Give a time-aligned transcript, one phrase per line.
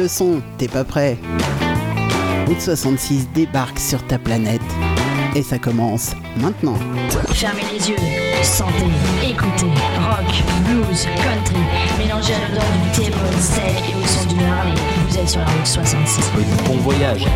[0.00, 1.18] le son, t'es pas prêt
[2.46, 4.62] Route 66 débarque sur ta planète.
[5.36, 6.76] Et ça commence maintenant.
[7.28, 7.96] Fermez les yeux,
[8.42, 8.72] sentez,
[9.22, 11.62] écoutez, rock, blues, country,
[11.98, 14.74] mélangez à l'odeur du thé, steak et au son d'une Harley.
[15.08, 16.30] Vous êtes sur la route 66.
[16.66, 17.26] Bon voyage.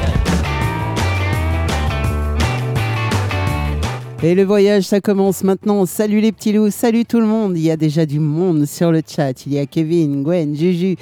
[4.22, 5.84] Et le voyage, ça commence maintenant.
[5.84, 7.58] Salut les petits loups, salut tout le monde.
[7.58, 9.44] Il y a déjà du monde sur le chat.
[9.46, 10.96] Il y a Kevin, Gwen, Juju,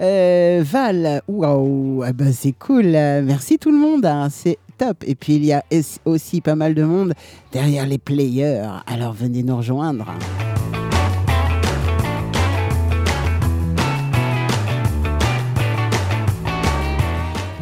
[0.00, 1.22] euh, Val.
[1.28, 2.86] Waouh, ah bah c'est cool.
[2.86, 4.04] Merci tout le monde.
[4.06, 4.28] hein.
[4.30, 5.04] C'est top.
[5.06, 5.62] Et puis il y a
[6.04, 7.12] aussi pas mal de monde
[7.52, 8.62] derrière les players.
[8.86, 10.06] Alors venez nous rejoindre.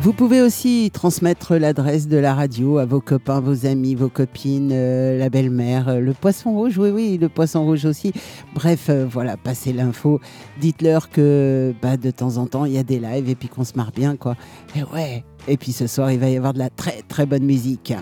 [0.05, 4.69] Vous pouvez aussi transmettre l'adresse de la radio à vos copains, vos amis, vos copines,
[4.71, 8.13] euh, la belle-mère, euh, le poisson rouge, oui, oui, le poisson rouge aussi.
[8.55, 10.21] Bref, euh, voilà, passez l'info.
[10.61, 13.65] Dites-leur que bah, de temps en temps, il y a des lives et puis qu'on
[13.65, 14.37] se marre bien, quoi.
[14.77, 17.45] Et ouais, et puis ce soir, il va y avoir de la très, très bonne
[17.45, 17.95] musique.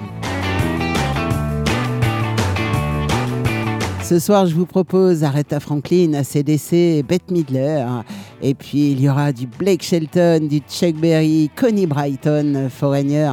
[4.13, 7.83] Ce soir, je vous propose Aretha Franklin, ACDC, et Bette Midler.
[8.43, 13.33] Et puis, il y aura du Blake Shelton, du Chuck Berry, Connie Brighton, Foreigner,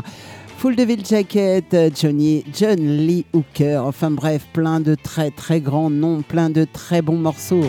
[0.57, 3.81] Full Devil Jacket, Johnny, John Lee Hooker.
[3.83, 7.65] Enfin bref, plein de très très grands noms, plein de très bons morceaux.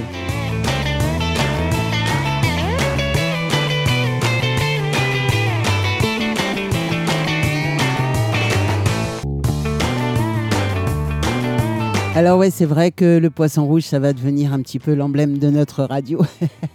[12.17, 15.39] Alors ouais, c'est vrai que le poisson rouge, ça va devenir un petit peu l'emblème
[15.39, 16.21] de notre radio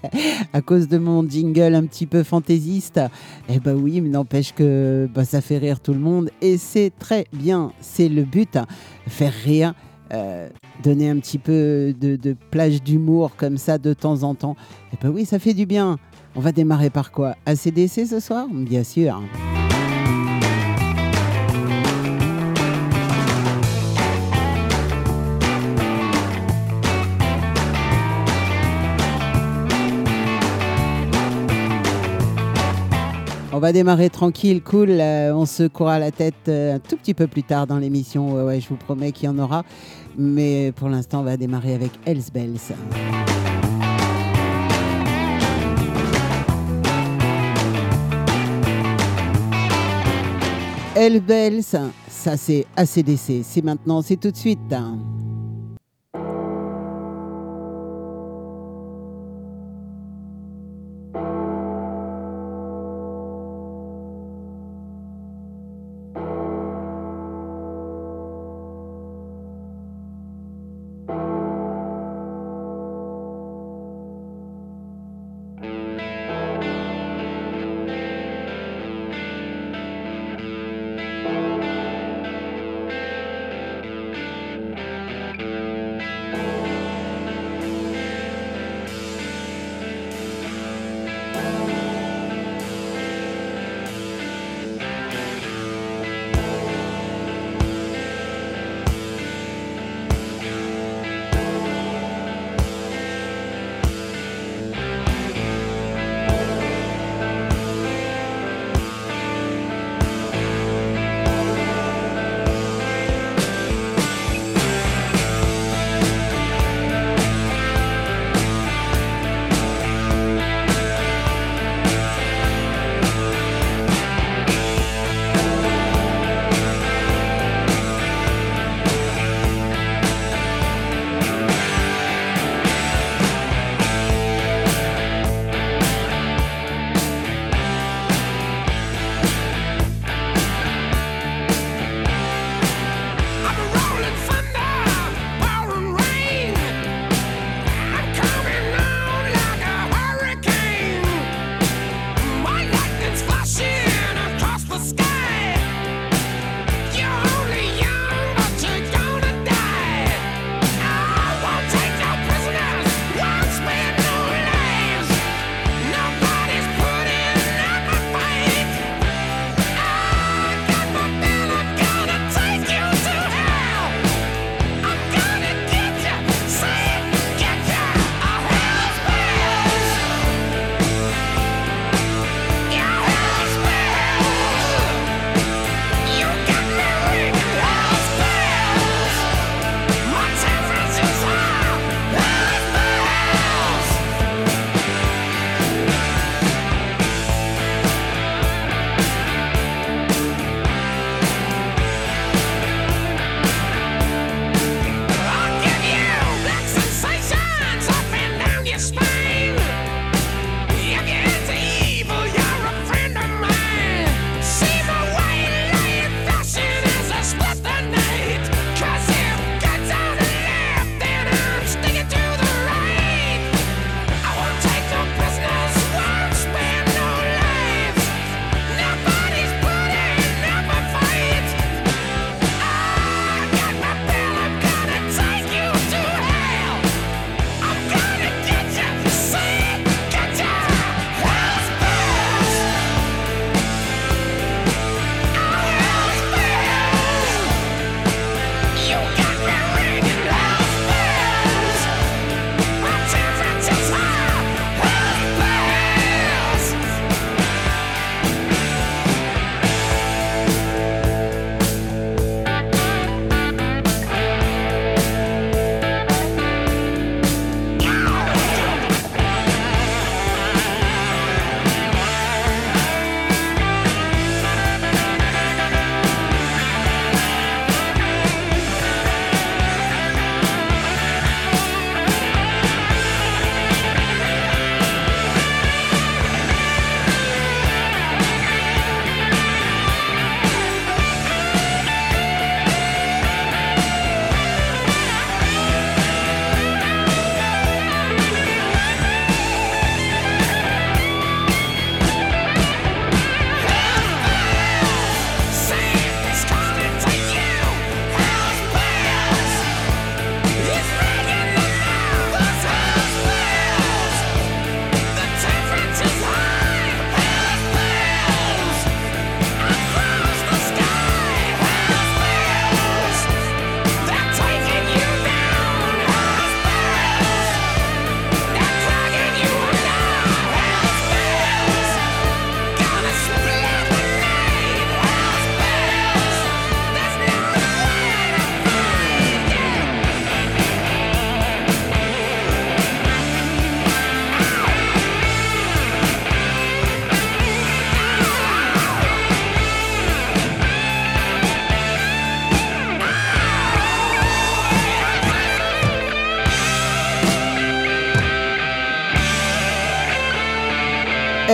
[0.54, 3.02] à cause de mon jingle un petit peu fantaisiste.
[3.50, 6.92] Eh ben oui, mais n'empêche que bah, ça fait rire tout le monde et c'est
[6.98, 7.74] très bien.
[7.82, 8.66] C'est le but, hein,
[9.08, 9.74] faire rire,
[10.14, 10.48] euh,
[10.82, 14.56] donner un petit peu de, de plage d'humour comme ça de temps en temps.
[14.94, 16.00] Eh ben oui, ça fait du bien.
[16.36, 17.36] On va démarrer par quoi?
[17.46, 18.48] ACDC ce soir?
[18.50, 19.22] Bien sûr.
[33.66, 34.92] Va démarrer tranquille, cool.
[34.92, 38.46] euh, on se courra la tête euh, un tout petit peu plus tard dans l'émission.
[38.46, 39.64] Ouais, je vous promets qu'il y en aura.
[40.20, 42.60] Mais pour l'instant, on va démarrer avec Hells Bells.
[50.96, 51.64] Hells Bells,
[52.08, 53.42] ça c'est ACDC.
[53.44, 54.76] C'est maintenant, c'est tout de suite.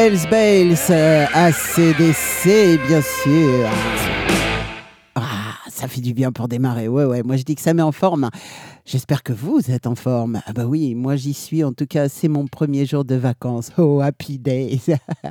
[0.01, 3.69] Hells Bales, euh, ACDC, bien sûr.
[5.13, 5.21] Ah,
[5.69, 6.87] ça fait du bien pour démarrer.
[6.87, 8.31] Ouais, ouais, moi je dis que ça met en forme.
[8.91, 10.41] J'espère que vous êtes en forme.
[10.45, 11.63] Ah bah oui, moi j'y suis.
[11.63, 13.71] En tout cas, c'est mon premier jour de vacances.
[13.77, 14.81] Oh, happy days.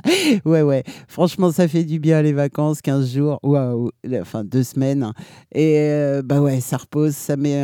[0.45, 0.83] ouais, ouais.
[1.07, 3.39] Franchement, ça fait du bien les vacances, 15 jours.
[3.43, 3.91] Waouh.
[4.19, 5.13] Enfin, deux semaines.
[5.53, 7.63] Et euh, bah ouais, ça repose, ça met,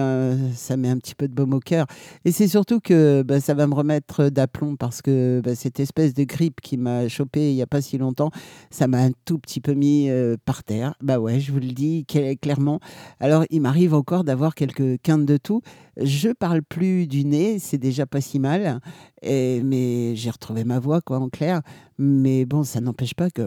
[0.54, 1.88] ça met un petit peu de baume au cœur.
[2.26, 6.14] Et c'est surtout que bah, ça va me remettre d'aplomb parce que bah, cette espèce
[6.14, 8.30] de grippe qui m'a chopé il n'y a pas si longtemps,
[8.70, 10.94] ça m'a un tout petit peu mis euh, par terre.
[11.02, 12.06] Bah ouais, je vous le dis
[12.40, 12.80] clairement.
[13.20, 15.62] Alors, il m'arrive encore d'avoir quelques quintes de tout.
[16.00, 18.80] Je parle plus du nez, c'est déjà pas si mal,
[19.24, 21.62] mais j'ai retrouvé ma voix, en clair.
[21.98, 23.44] Mais bon, ça n'empêche pas que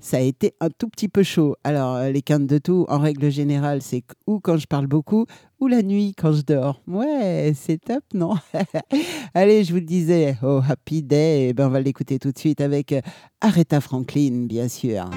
[0.00, 1.56] ça a été un tout petit peu chaud.
[1.64, 5.26] Alors, euh, les quintes de tout, en règle générale, c'est ou quand je parle beaucoup,
[5.60, 6.80] ou la nuit quand je dors.
[6.86, 8.34] Ouais, c'est top, non?
[9.34, 12.38] Allez, je vous le disais, oh, Happy Day, eh ben, on va l'écouter tout de
[12.38, 13.00] suite avec euh,
[13.40, 15.10] Aretha Franklin, bien sûr.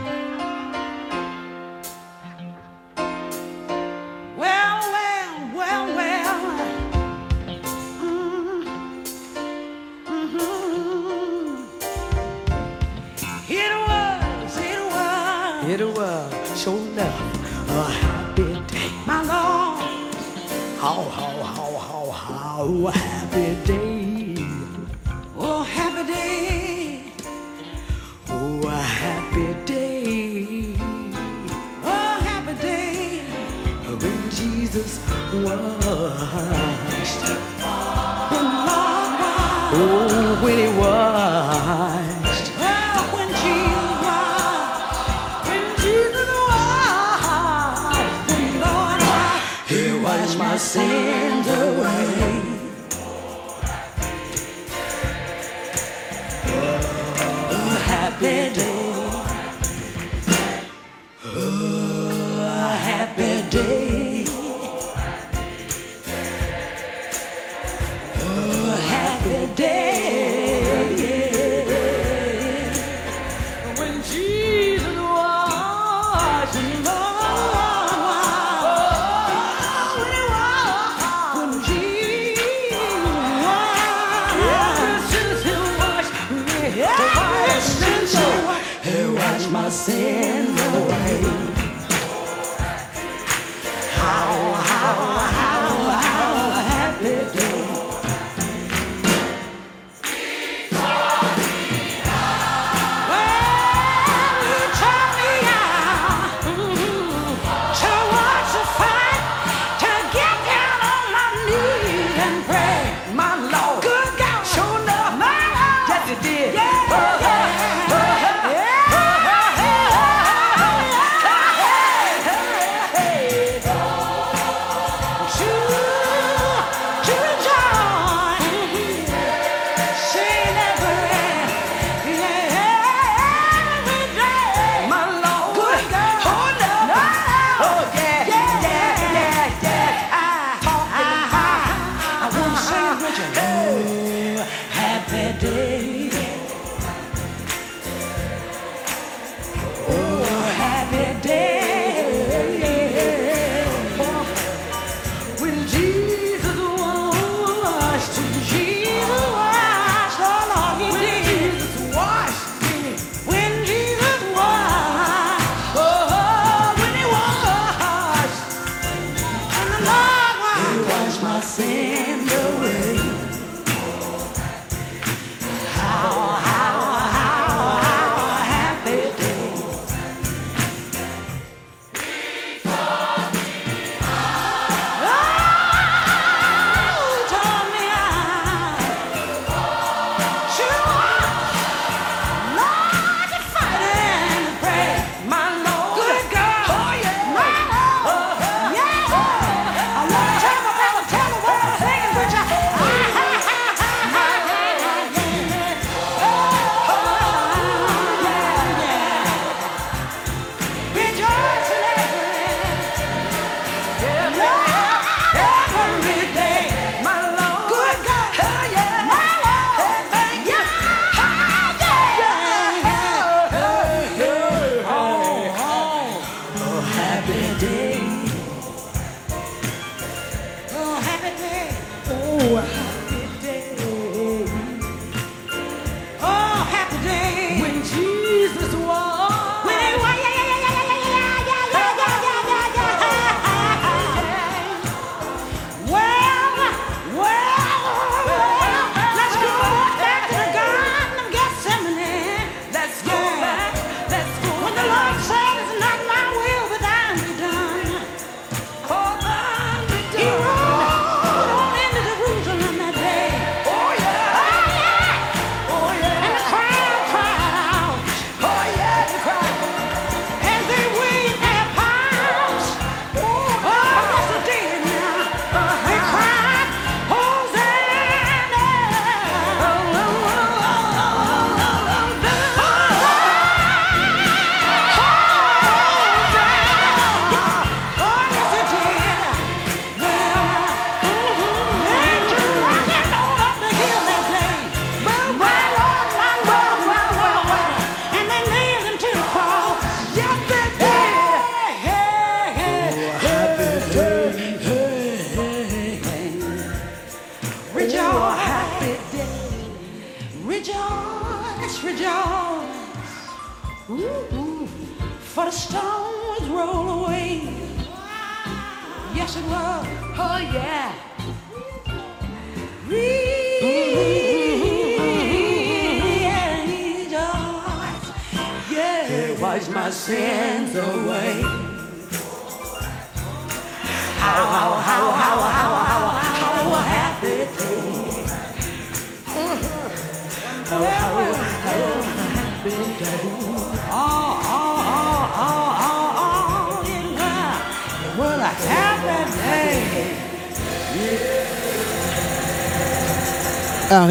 [20.81, 24.36] How, how, how, how, how happy day.
[25.38, 27.03] Oh, happy day.
[28.29, 30.75] Oh, a happy day.
[31.84, 33.22] Oh, happy day.
[33.88, 35.00] When Jesus
[35.34, 37.25] Lord washed.
[39.74, 41.50] Oh, when he washed.
[50.71, 52.41] Sins away.
[57.51, 58.93] Oh, happy day.
[61.25, 64.25] Oh, happy day.
[68.21, 69.90] Oh, happy day.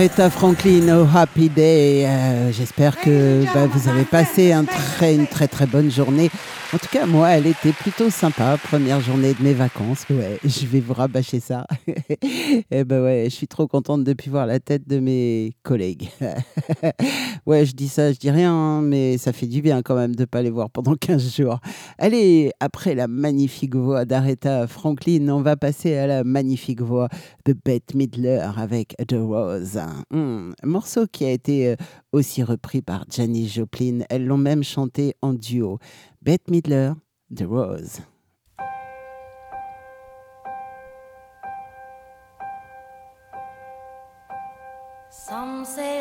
[0.00, 2.07] Aretha Franklin, oh happy day.
[2.07, 6.30] Euh, J'espère que bah, vous avez passé une très très bonne journée.
[6.73, 8.57] En tout cas, moi, elle était plutôt sympa.
[8.62, 10.07] Première journée de mes vacances.
[10.09, 11.66] Ouais, je vais vous rabâcher ça.
[12.71, 16.09] Et ben ouais, je suis trop contente de plus voir la tête de mes collègues.
[17.50, 20.14] ouais, je dis ça, je dis rien, hein, mais ça fait du bien quand même
[20.14, 21.59] de pas les voir pendant 15 jours.
[21.99, 27.09] Allez, après la magnifique voix d'Aretha Franklin, on va passer à la magnifique voix
[27.45, 29.80] de Bette Midler avec The Rose.
[30.12, 31.76] Hmm, morceau qui a été euh,
[32.12, 34.00] aussi repris par Janis Joplin.
[34.09, 35.78] Elles l'ont même chanté en duo.
[36.23, 36.92] Bette Midler,
[37.35, 38.00] The Rose.
[45.30, 46.00] Some say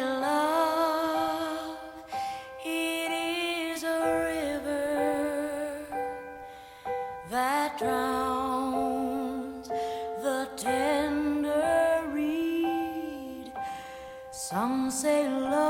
[14.89, 15.68] say love,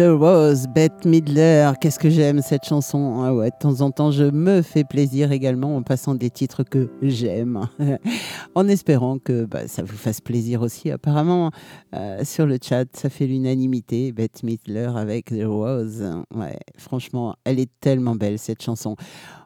[0.00, 1.72] The Rose, Bette Midler.
[1.78, 3.22] Qu'est-ce que j'aime cette chanson?
[3.22, 6.62] Ah ouais, de temps en temps, je me fais plaisir également en passant des titres
[6.62, 7.68] que j'aime.
[8.54, 10.90] en espérant que bah, ça vous fasse plaisir aussi.
[10.90, 11.50] Apparemment,
[11.94, 14.10] euh, sur le chat, ça fait l'unanimité.
[14.12, 16.02] Bette Midler avec The Rose.
[16.34, 18.96] Ouais, franchement, elle est tellement belle cette chanson.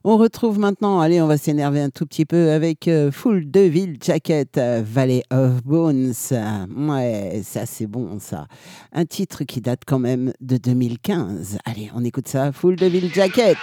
[0.07, 3.61] On retrouve maintenant, allez, on va s'énerver un tout petit peu avec euh, Full de
[3.61, 6.13] Ville Jacket, euh, Valley of Bones.
[6.77, 8.47] Ouais, ça c'est bon ça.
[8.93, 11.57] Un titre qui date quand même de 2015.
[11.65, 13.57] Allez, on écoute ça, Full de Ville Jacket.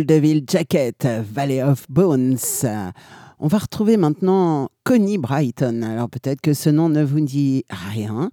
[0.00, 2.38] Full Devil Jacket, Valley of Bones.
[3.38, 5.82] On va retrouver maintenant Connie Brighton.
[5.82, 8.30] Alors peut-être que ce nom ne vous dit rien,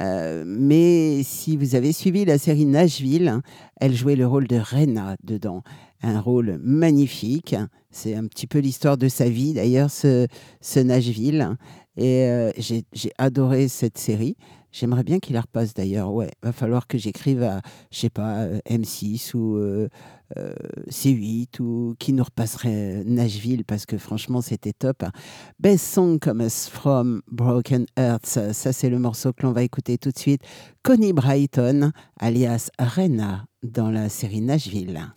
[0.00, 3.40] euh, mais si vous avez suivi la série Nashville,
[3.80, 5.62] elle jouait le rôle de Rena dedans.
[6.02, 7.54] Un rôle magnifique.
[7.92, 10.26] C'est un petit peu l'histoire de sa vie d'ailleurs, ce,
[10.60, 11.56] ce Nashville.
[11.96, 14.36] Et euh, j'ai adoré cette série.
[14.74, 16.12] J'aimerais bien qu'il la repasse d'ailleurs.
[16.12, 19.88] Ouais, va falloir que j'écrive à, je sais pas, euh, M6 ou euh,
[20.36, 20.52] euh,
[20.90, 25.04] C8 ou qui nous repasserait Nashville parce que franchement c'était top.
[25.60, 29.96] Best Song Comes From Broken Earth, ça, ça, c'est le morceau que l'on va écouter
[29.96, 30.42] tout de suite.
[30.82, 35.12] Connie Brighton, alias Rena, dans la série Nashville.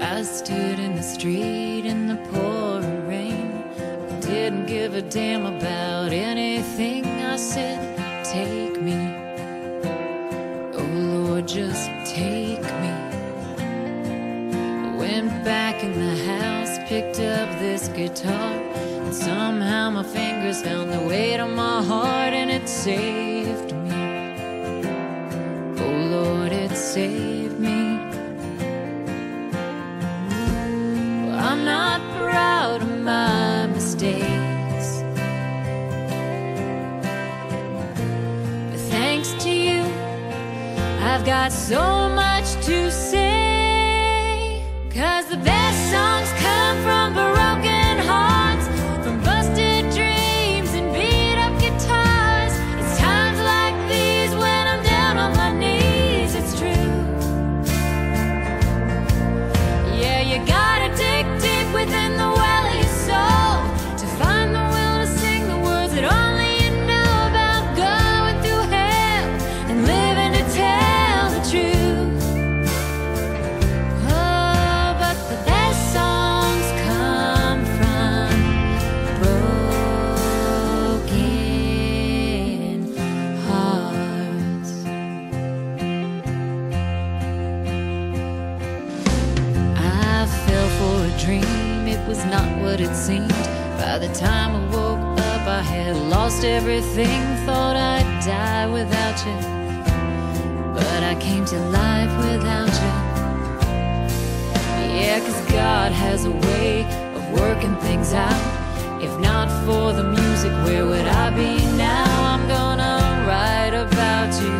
[0.00, 1.73] I stood in the street
[4.74, 7.78] give a damn about anything I said.
[8.24, 8.98] Take me.
[10.78, 12.92] Oh Lord, just take me.
[14.98, 18.52] Went back in the house, picked up this guitar,
[19.04, 24.02] and somehow my fingers found the way to my heart, and it saved me.
[25.84, 27.80] Oh Lord, it saved me.
[31.48, 34.33] I'm not proud of my mistakes.
[41.14, 44.64] I've got so much to say.
[44.90, 47.73] Cause the best songs come from broken
[93.94, 97.22] By the time I woke up, I had lost everything.
[97.46, 99.36] Thought I'd die without you,
[100.74, 102.92] but I came to life without you.
[104.98, 106.82] Yeah, cause God has a way
[107.14, 108.42] of working things out.
[109.00, 112.10] If not for the music, where would I be now?
[112.32, 114.54] I'm gonna write about you.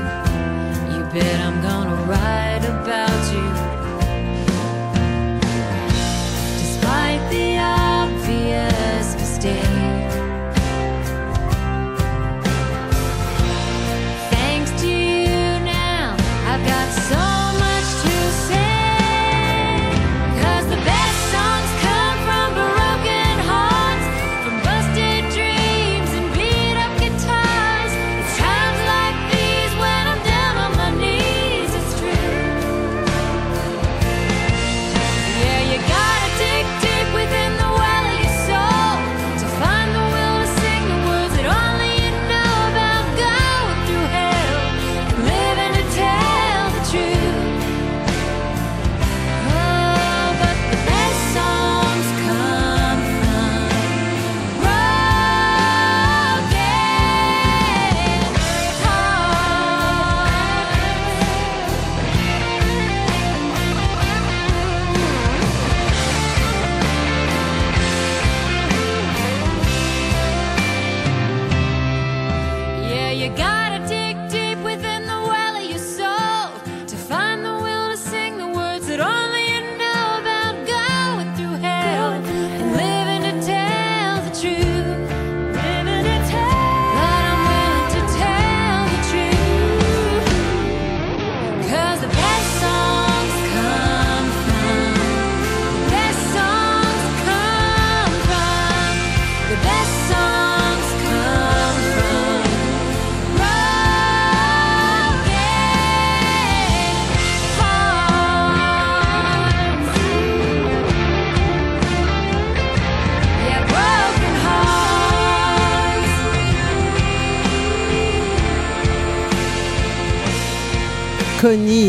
[0.94, 3.13] You bet I'm gonna write about you.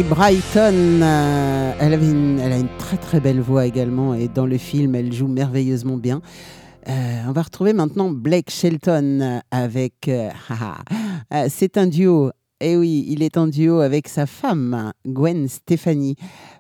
[0.10, 5.12] Brighton, euh, elle, a une très très belle voix également et dans le film elle
[5.12, 6.22] joue merveilleusement bien.
[6.88, 10.08] Euh, on va retrouver maintenant Blake Shelton avec...
[10.08, 10.30] euh,
[11.50, 12.32] c'est un duo.
[12.62, 16.16] Et oui, il est en duo avec sa femme, Gwen Stefani.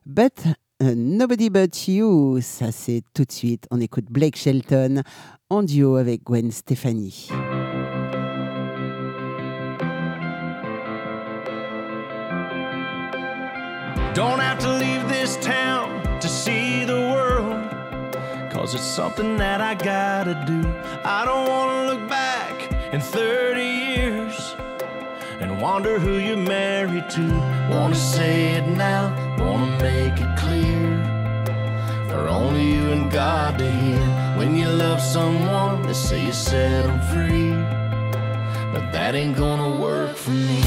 [0.05, 0.43] But
[0.81, 3.65] Nobody But You, ça c'est tout de suite.
[3.69, 5.01] On écoute Blake Shelton
[5.49, 7.29] en duo avec Gwen Stefani.
[14.15, 17.69] Don't have to leave this town to see the world.
[18.49, 20.61] Cause it's something that I gotta do.
[21.03, 24.55] I don't wanna look back in 30 years
[25.41, 27.27] and wonder who you're married to.
[27.69, 29.03] Wanna say it now,
[29.37, 30.87] wanna make it clear.
[32.07, 33.99] For only you and God to hear.
[34.37, 37.51] When you love someone, they say you set 'em free.
[38.71, 40.63] But that ain't gonna work for me.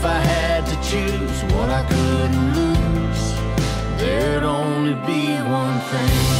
[0.00, 6.39] If I had to choose what I couldn't lose, there'd only be one thing.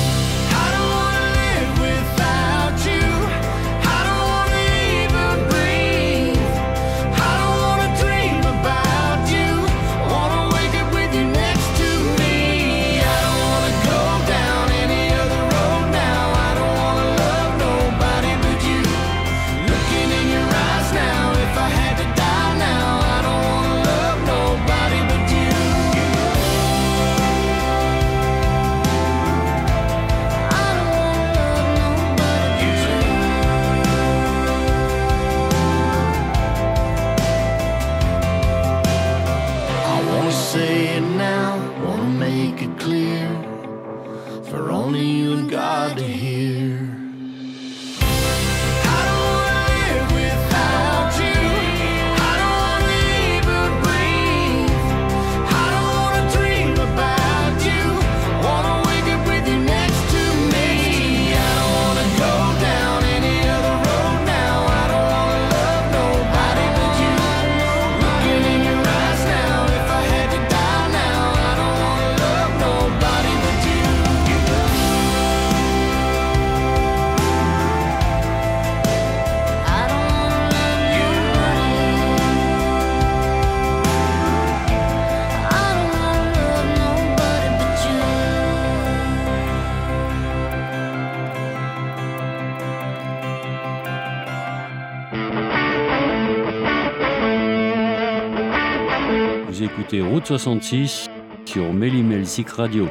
[100.38, 101.08] 66
[101.44, 102.88] sur Méli-Melzik Radio.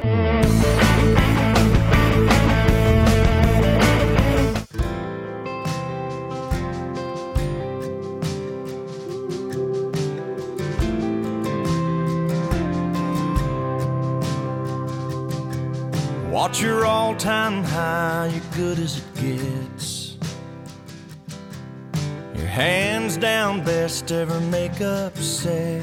[16.30, 20.18] Watch your all time high, you're good as it gets.
[22.36, 25.79] Your hands down best ever make up sex.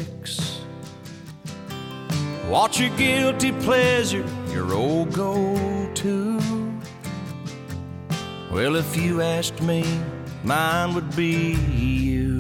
[2.79, 5.57] Your guilty pleasure, your old go
[5.95, 6.39] to.
[8.51, 9.83] Well, if you asked me,
[10.43, 12.39] mine would be you.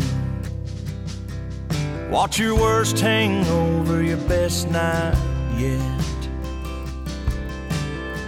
[2.11, 5.17] Watch your worst hangover, your best night
[5.57, 6.29] yet.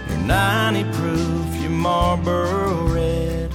[0.08, 3.52] Your 90 proof, your Marlboro red.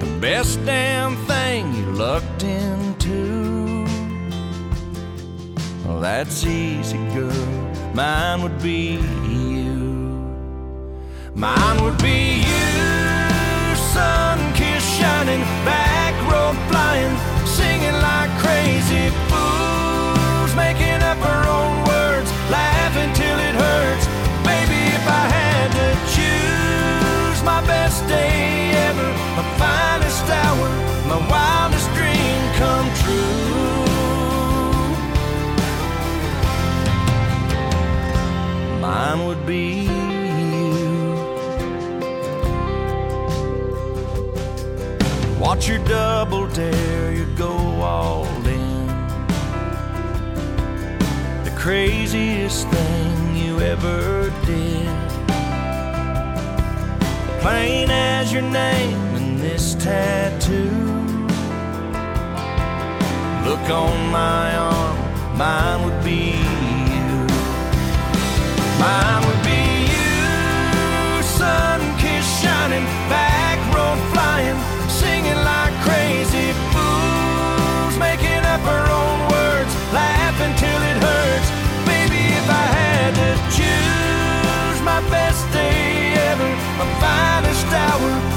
[0.00, 3.43] The best damn thing you lucked into.
[6.04, 7.32] That's easy, girl.
[7.94, 9.72] Mine would be you.
[11.34, 21.00] Mine would be you, sun kiss shining, back road flying, singing like crazy fools, making
[21.00, 24.04] up our own words, laughing till it hurts.
[24.44, 30.68] Baby, if I had to choose my best day ever, my finest hour,
[31.08, 33.73] my wildest dream come true.
[38.94, 41.14] Mine would be you.
[45.40, 48.86] Watch your double dare, you go all in.
[51.42, 54.96] The craziest thing you ever did.
[57.40, 60.70] Plain as your name and this tattoo.
[63.44, 66.53] Look on my arm, mine would be.
[68.80, 69.62] Mine would be
[69.94, 74.58] you, sun kiss shining, back road flying,
[74.88, 81.48] singing like crazy fools, making up our own words, laughing till it hurts.
[81.86, 88.33] Baby, if I had to choose my best day ever, my finest hour,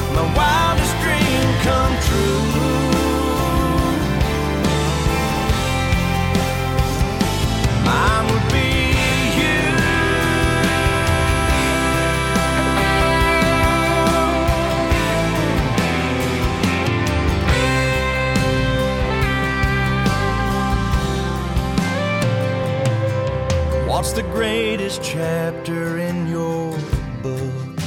[24.18, 26.76] the greatest chapter in your
[27.22, 27.80] book?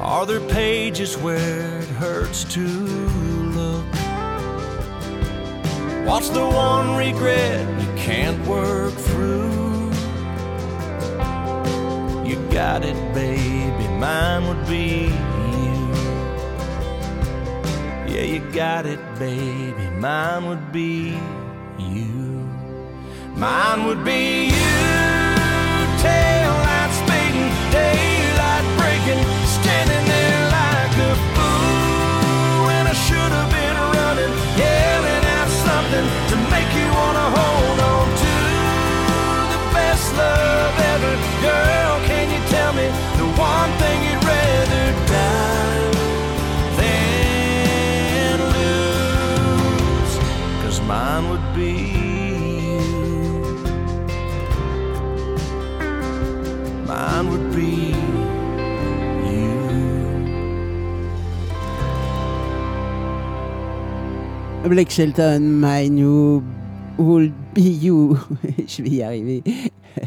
[0.00, 2.66] Are there pages where it hurts to
[3.58, 3.84] look?
[6.06, 9.90] What's the one regret you can't work through?
[12.26, 15.12] You got it, baby, mine would be
[15.50, 15.74] you.
[18.10, 19.90] Yeah, you got it, baby.
[20.00, 21.20] Mine would be
[21.78, 22.21] you.
[23.42, 24.78] Mine would be you.
[25.98, 29.18] Tail lights fading, daylight breaking,
[29.58, 32.70] standing there like a fool.
[32.70, 34.32] When I should have been running,
[34.62, 38.34] yelling out something to make you wanna hold on to
[39.50, 41.12] the best love ever.
[41.42, 42.86] Girl, can you tell me
[43.18, 45.90] the one thing you'd rather die
[46.78, 50.14] than lose?
[50.62, 51.51] Cause mine would
[64.68, 66.42] Blake Shelton, My New
[66.98, 68.16] Will Be You.
[68.66, 69.42] Je vais y arriver.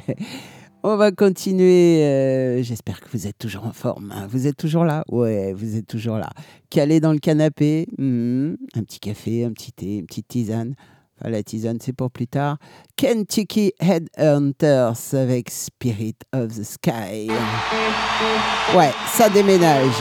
[0.83, 2.03] On va continuer.
[2.03, 4.11] euh, J'espère que vous êtes toujours en forme.
[4.15, 4.27] hein.
[4.29, 5.03] Vous êtes toujours là?
[5.09, 6.29] Ouais, vous êtes toujours là.
[6.69, 7.87] Calé dans le canapé.
[7.97, 10.75] hmm, un petit café, un petit thé, une petite tisane.
[11.19, 12.57] Enfin, la tisane, c'est pour plus tard.
[12.97, 17.29] Kentucky Headhunters avec Spirit of the Sky.
[18.75, 19.93] Ouais, ça déménage.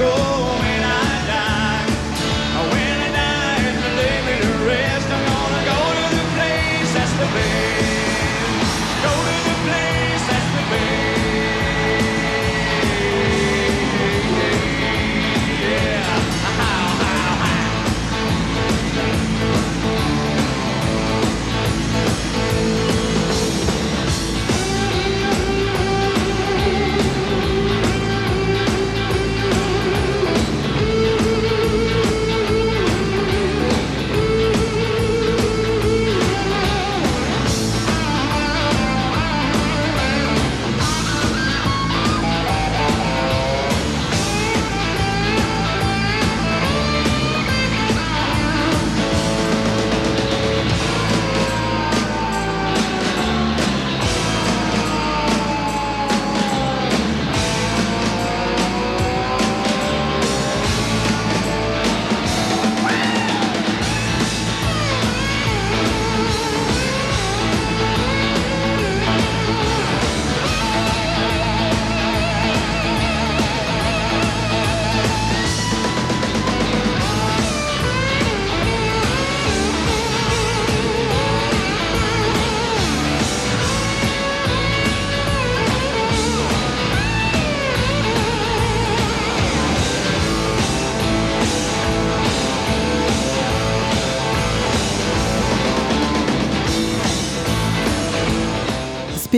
[0.00, 0.29] Chicago.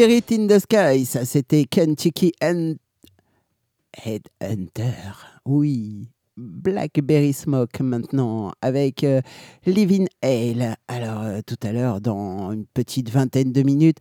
[0.02, 2.74] Spirit in the Sky, ça c'était Kentucky and
[4.04, 5.14] Headhunter.
[5.44, 9.20] Oui, Blackberry Smoke maintenant avec euh,
[9.64, 10.74] Living Hale.
[10.88, 13.98] Alors euh, tout à l'heure, dans une petite vingtaine de minutes,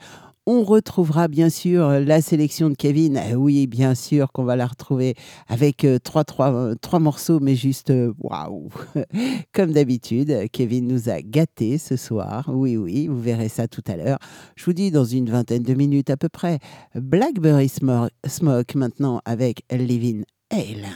[0.53, 3.15] on retrouvera bien sûr euh, la sélection de Kevin.
[3.15, 5.15] Euh, oui, bien sûr qu'on va la retrouver
[5.47, 8.67] avec euh, trois, trois, trois morceaux, mais juste waouh!
[9.53, 12.49] Comme d'habitude, Kevin nous a gâtés ce soir.
[12.53, 14.19] Oui, oui, vous verrez ça tout à l'heure.
[14.57, 16.59] Je vous dis dans une vingtaine de minutes à peu près.
[16.95, 20.89] Blackberry Smoke maintenant avec Livin Hale.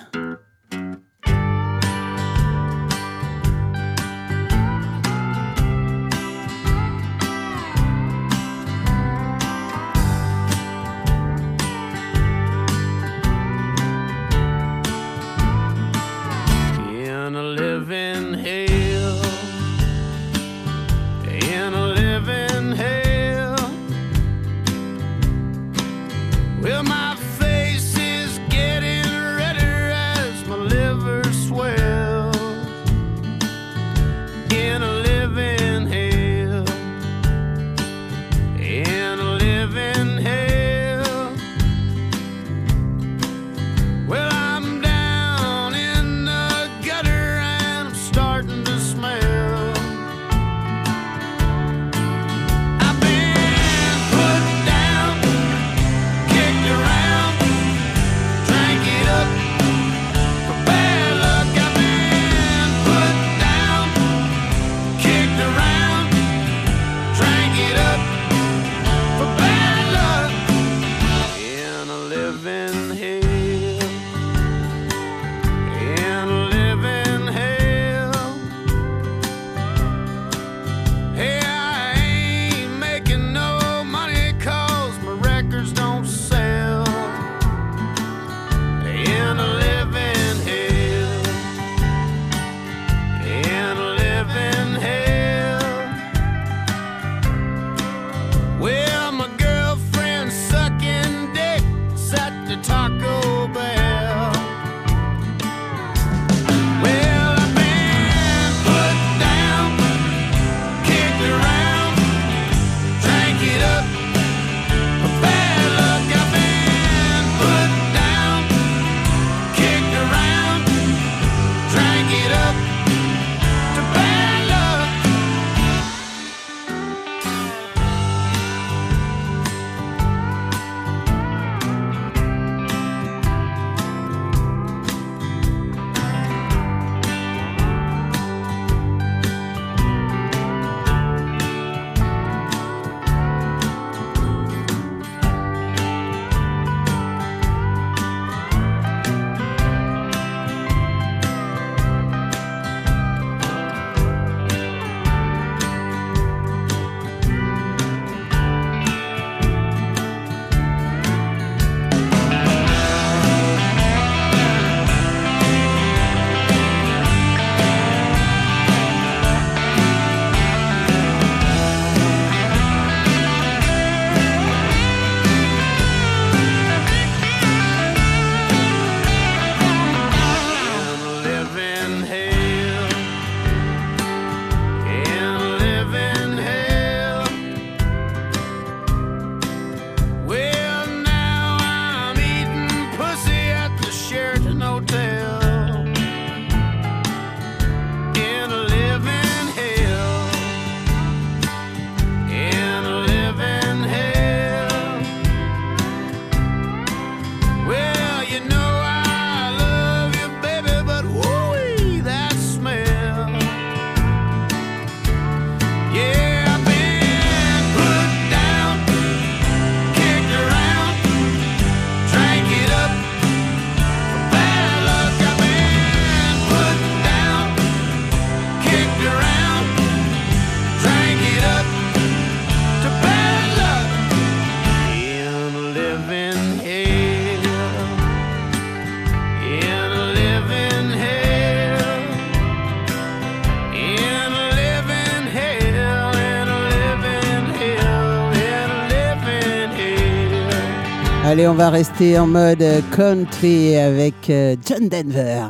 [251.47, 255.45] On va rester en mode euh, country avec euh, John Denver,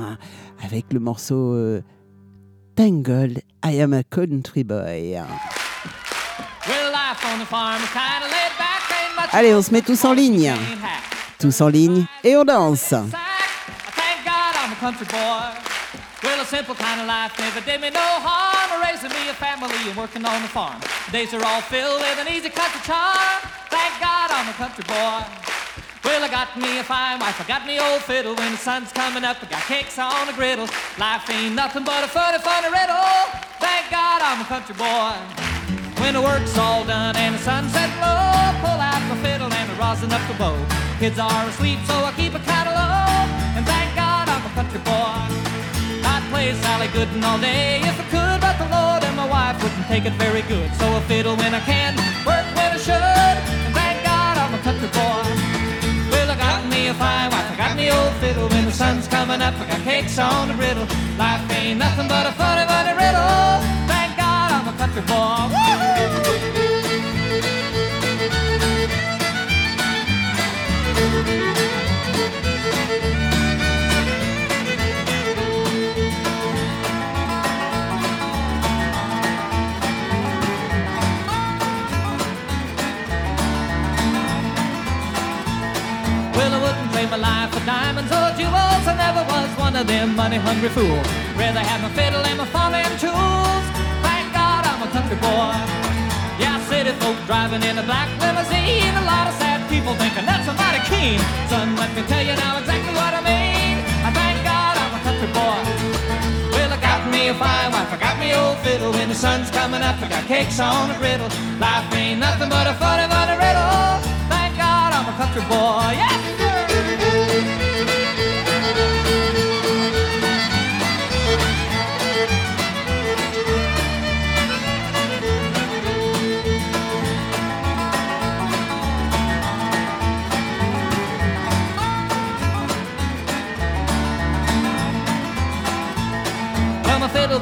[0.62, 1.82] avec le morceau euh,
[2.76, 5.18] Tangled, I Am a Country Boy.
[9.32, 10.54] Allez, on se met tous en ligne.
[11.40, 12.94] Tous en ligne et on danse.
[16.24, 18.82] Well, a simple kind of life never did me no harm.
[18.82, 20.80] Raising me a family and working on the farm.
[21.12, 23.40] Days are all filled with an easy country charm.
[23.70, 25.55] Thank God I'm a country boy.
[26.06, 28.36] Well, I got me a fine wife, I got me old fiddle.
[28.36, 30.70] When the sun's coming up, I got cakes on the griddle.
[31.02, 33.10] Life ain't nothing but a funny, funny riddle.
[33.58, 35.18] Thank God I'm a country boy.
[35.98, 39.76] When the work's all done and the sunset low, pull out my fiddle and I
[39.82, 40.54] rosin up the bow.
[41.02, 43.26] Kids are asleep, so I keep a catalog.
[43.58, 45.18] And thank God I'm a country boy.
[46.06, 49.58] I'd play Sally Gooden all day if I could, but the Lord and my wife
[49.58, 50.70] wouldn't take it very good.
[50.78, 51.98] So I fiddle when I can,
[52.30, 53.65] work when I should.
[57.00, 58.48] Wife, I got me old fiddle.
[58.50, 60.88] When the sun's coming up, I got cakes on the griddle.
[61.18, 63.60] Life ain't nothing but a funny, funny riddle.
[63.92, 65.45] Thank God I'm a country boy.
[89.76, 91.06] Of them money-hungry fools.
[91.36, 93.66] Rather have my fiddle and my farming tools.
[94.00, 95.52] Thank God I'm a country boy.
[96.40, 98.96] Yeah, city folk driving in a black limousine.
[98.96, 101.20] A lot of sad people thinking that's a mighty keen.
[101.52, 103.84] Son, let me tell you now exactly what I mean.
[104.08, 105.60] I thank God I'm a country boy.
[106.56, 108.92] Well, I got me a fine wife, I got me old fiddle.
[108.96, 111.28] When the sun's coming up, I got cakes on the griddle.
[111.60, 114.00] Life ain't nothing but a funny, funny riddle.
[114.32, 116.00] Thank God I'm a country boy.
[116.00, 116.25] Yes,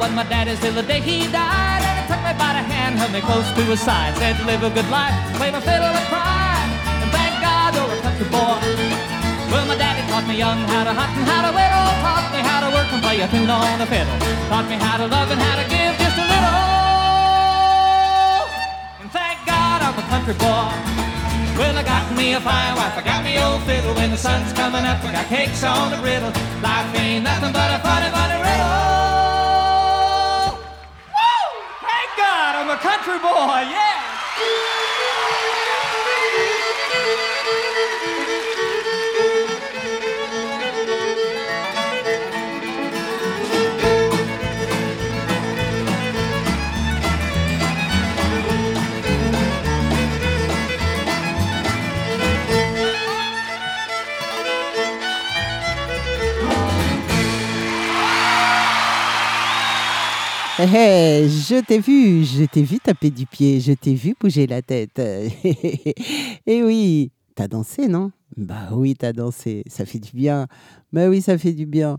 [0.03, 1.81] fiddle my daddy's till the day he died.
[1.87, 4.15] And he took me by the hand, held me close to his side.
[4.17, 6.59] Said, live a good life, play my fiddle and cry.
[6.99, 8.59] And thank God you're a country boy.
[9.51, 11.87] Well, my daddy taught me young how to hunt and how to whittle.
[12.03, 14.17] Taught me how to work and play a tune on the fiddle.
[14.51, 16.59] Taught me how to love and how to give just a little.
[18.99, 20.67] And thank God I'm a country boy.
[21.55, 23.93] Well, I got me a fine wife, I got me old fiddle.
[23.93, 26.33] When the sun's coming up, I got cakes on the griddle.
[26.65, 28.92] Life ain't nothing but a funny, funny riddle.
[33.03, 33.82] Country boy, yeah!
[60.63, 64.47] Hé, hé, je t'ai vu, je t'ai vu taper du pied, je t'ai vu bouger
[64.47, 64.97] la tête.
[66.47, 68.11] Et oui, t'as dansé, non?
[68.37, 70.47] Bah oui, t'as dansé, ça fait du bien.
[70.93, 71.97] Bah oui, ça fait du bien.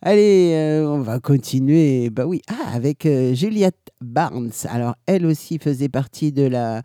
[0.00, 2.08] Allez, euh, on va continuer.
[2.10, 4.52] Bah oui, ah, avec euh, Juliette Barnes.
[4.68, 6.82] Alors, elle aussi faisait partie de la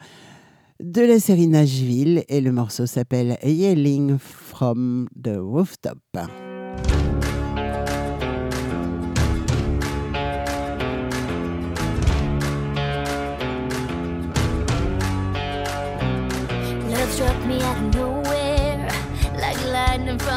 [0.80, 6.00] de la série Nashville et le morceau s'appelle Yelling from the Rooftop.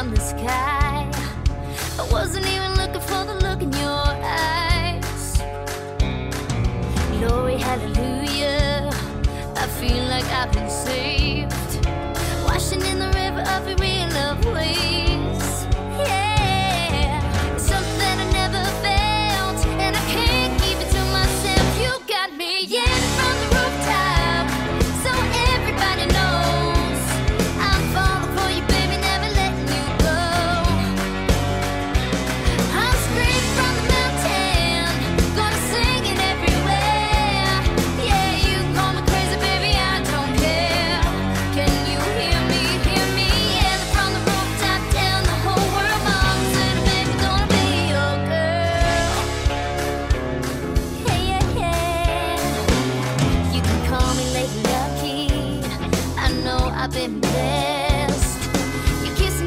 [0.03, 1.09] From the sky.
[1.97, 5.37] I wasn't even looking for the look in your eyes.
[7.17, 8.89] Glory, hallelujah.
[9.55, 11.53] I feel like I've been saved.
[12.43, 15.12] Washing in the river of your real love waves.
[56.83, 58.49] I've been blessed.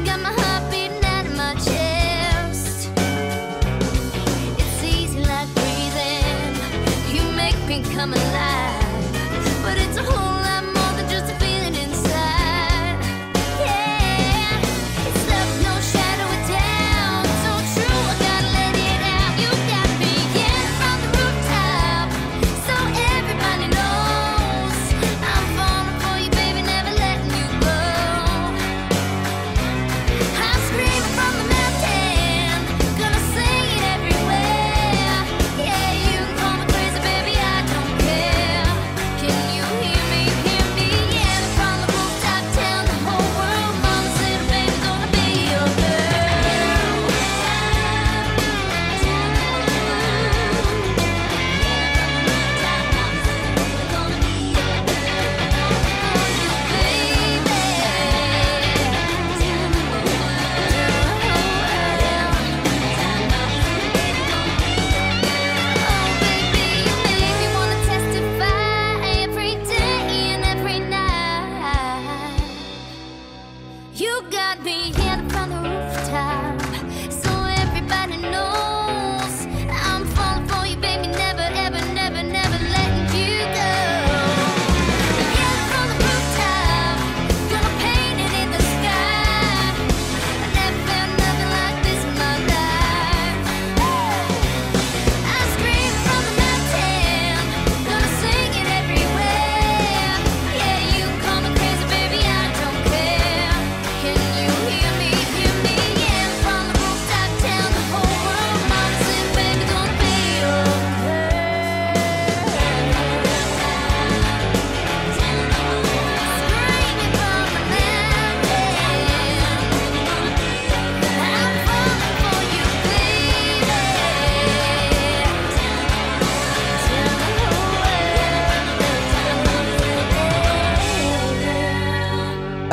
[0.05, 2.89] Got my heart beating out of my chest.
[4.57, 6.55] It's easy like breathing.
[7.13, 8.56] You make me come alive.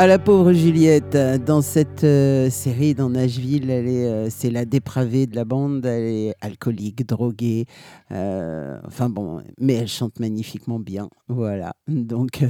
[0.04, 1.16] Ah, la pauvre Juliette.
[1.46, 5.86] Dans cette euh, série, dans Nashville, elle est, euh, c'est la dépravée de la bande.
[5.86, 7.64] Elle est alcoolique, droguée.
[8.12, 11.08] Euh, enfin bon, mais elle chante magnifiquement bien.
[11.28, 11.72] Voilà.
[11.88, 12.44] Donc,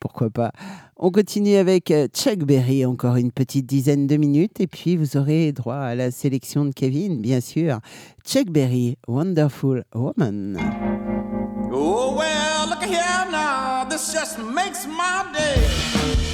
[0.00, 0.50] pourquoi pas.
[0.96, 4.58] On continue avec Chuck Berry, encore une petite dizaine de minutes.
[4.60, 7.80] Et puis, vous aurez droit à la sélection de Kevin, bien sûr.
[8.24, 10.58] Chuck Berry, Wonderful Woman.
[11.70, 13.84] Oh, well, look here now.
[13.90, 16.33] This just makes my day.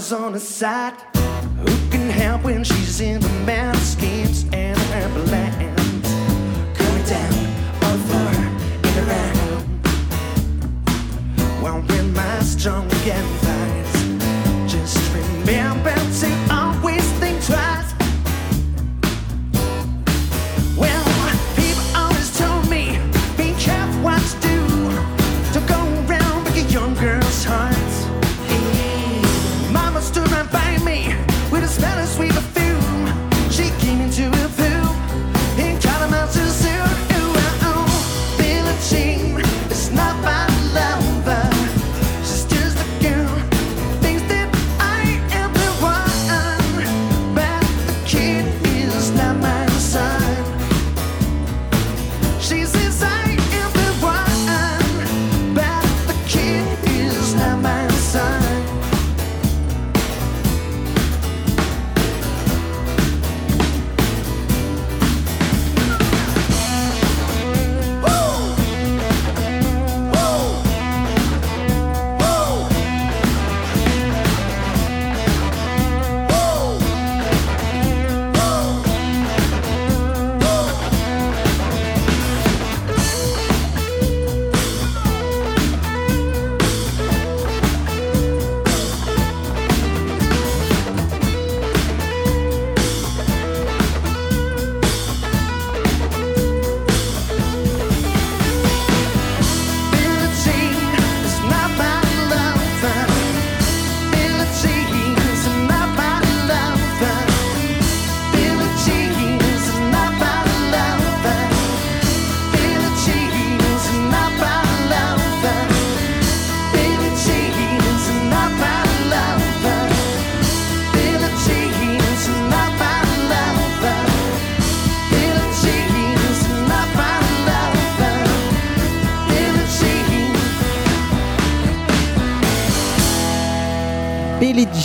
[0.00, 0.96] was on the side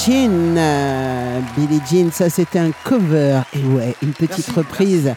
[0.05, 0.55] Jean.
[0.55, 3.41] Euh, Billie Jean, ça c'était un cover.
[3.53, 5.15] Et ouais, une petite reprise.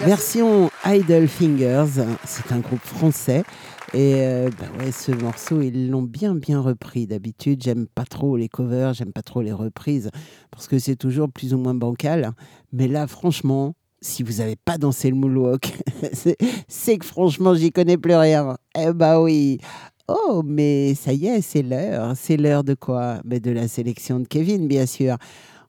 [0.00, 2.04] Version Idle Fingers.
[2.24, 3.44] C'est un groupe français.
[3.92, 7.06] Et euh, bah ouais, ce morceau, ils l'ont bien bien repris.
[7.06, 10.10] D'habitude, j'aime pas trop les covers, j'aime pas trop les reprises,
[10.50, 12.32] parce que c'est toujours plus ou moins bancal.
[12.72, 15.72] Mais là, franchement, si vous n'avez pas dansé le moonwalk,
[16.66, 18.56] c'est que franchement, j'y connais plus rien.
[18.76, 19.60] Eh bah oui
[20.08, 22.14] Oh, mais ça y est, c'est l'heure.
[22.16, 23.20] C'est l'heure de quoi?
[23.24, 25.16] Mais De la sélection de Kevin, bien sûr.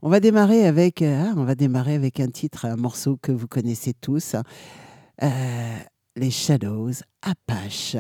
[0.01, 3.31] On va démarrer avec, euh, ah, on va démarrer avec un titre, un morceau que
[3.31, 4.35] vous connaissez tous.
[5.23, 5.77] Euh,
[6.17, 7.95] Les Shadows Apache.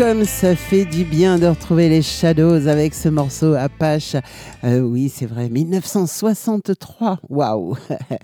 [0.00, 4.16] Comme ça fait du bien de retrouver les Shadows avec ce morceau Apache.
[4.64, 7.20] Euh, oui, c'est vrai, 1963.
[7.28, 7.76] Waouh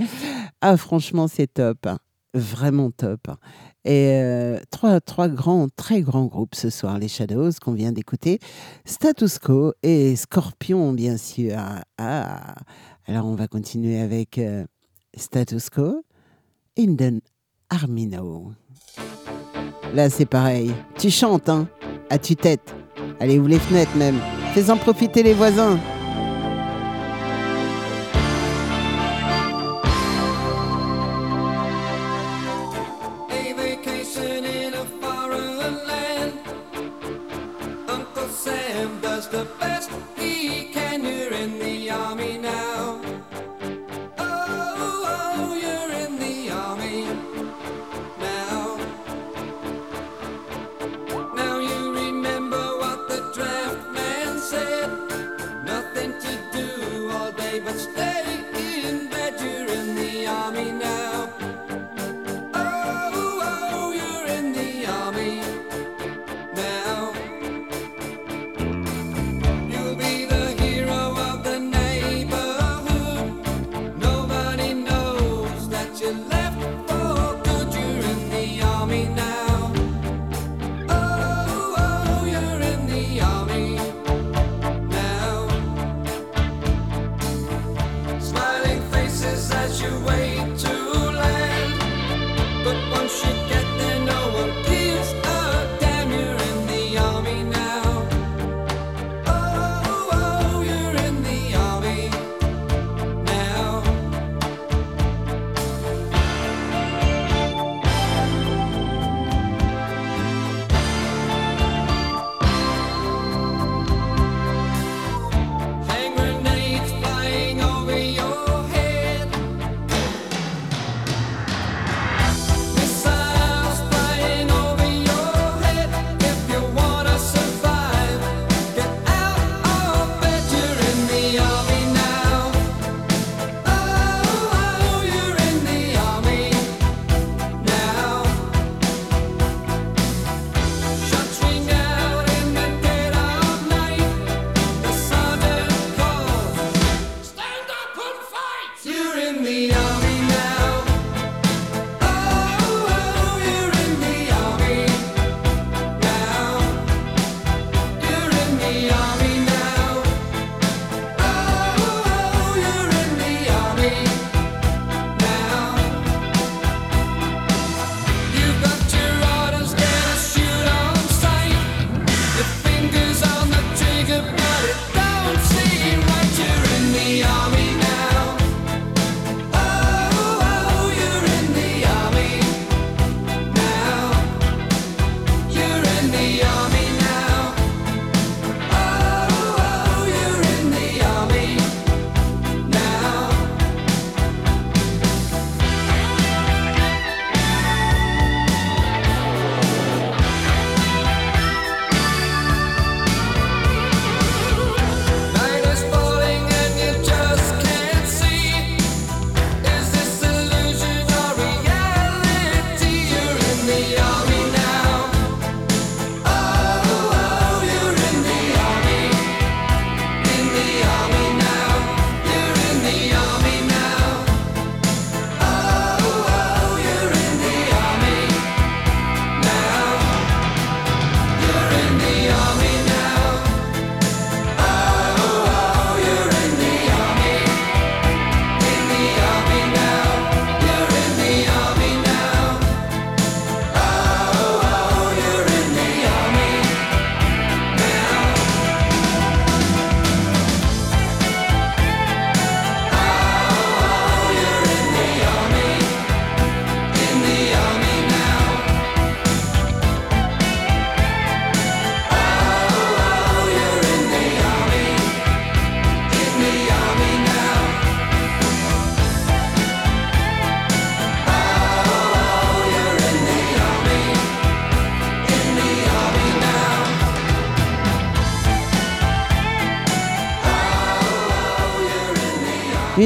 [0.63, 1.87] Ah, franchement, c'est top.
[2.33, 3.29] Vraiment top.
[3.85, 8.39] Et euh, trois, trois grands, très grands groupes ce soir, les Shadows qu'on vient d'écouter.
[8.87, 11.59] Status Quo et Scorpion, bien sûr.
[11.99, 12.55] Ah,
[13.05, 14.65] alors on va continuer avec euh,
[15.15, 16.07] Status Quo,
[16.79, 17.21] Inden
[17.69, 18.55] Armino.
[19.97, 20.75] Là, c'est pareil.
[20.99, 21.67] Tu chantes, hein
[22.11, 22.75] À tue-tête.
[23.19, 24.19] Allez, ouvre les fenêtres même.
[24.53, 25.79] Fais-en profiter les voisins.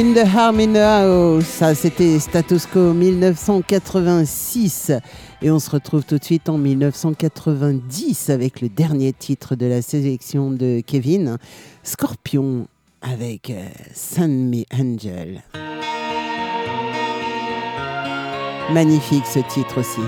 [0.00, 4.92] In the Harm in the House, ça c'était Status Quo 1986.
[5.42, 9.82] Et on se retrouve tout de suite en 1990 avec le dernier titre de la
[9.82, 11.36] sélection de Kevin,
[11.82, 12.66] Scorpion
[13.02, 15.42] avec euh, Send Me Angel.
[18.72, 20.00] Magnifique ce titre aussi.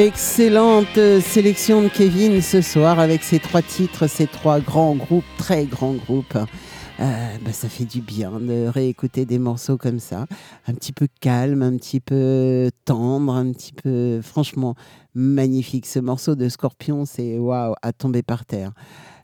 [0.00, 5.66] Excellente sélection de Kevin ce soir avec ses trois titres, ces trois grands groupes, très
[5.66, 6.38] grands groupes.
[7.00, 10.24] Euh, bah, ça fait du bien de réécouter des morceaux comme ça,
[10.66, 14.74] un petit peu calme, un petit peu tendre, un petit peu franchement
[15.14, 15.84] magnifique.
[15.84, 18.72] Ce morceau de Scorpion, c'est waouh, à tomber par terre.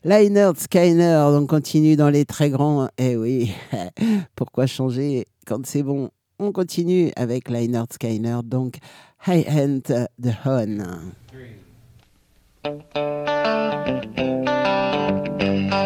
[0.04, 2.88] Liner, Skyner, on continue dans les très grands.
[2.98, 3.50] Eh oui,
[4.36, 6.10] pourquoi changer quand c'est bon?
[6.38, 8.76] On continue avec Liner, Skyner, donc
[9.18, 11.14] Hey, enter de horn.